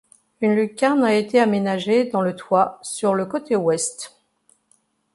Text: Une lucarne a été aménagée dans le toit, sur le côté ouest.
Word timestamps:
Une 0.41 0.55
lucarne 0.55 1.03
a 1.03 1.13
été 1.13 1.39
aménagée 1.39 2.09
dans 2.09 2.21
le 2.21 2.35
toit, 2.35 2.79
sur 2.81 3.13
le 3.13 3.27
côté 3.27 3.55
ouest. 3.55 4.19